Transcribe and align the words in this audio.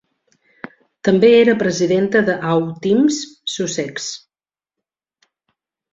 També 1.07 1.29
era 1.41 1.55
presidenta 1.59 2.23
de 2.31 2.39
Autism 2.53 3.07
Sussex. 3.57 4.11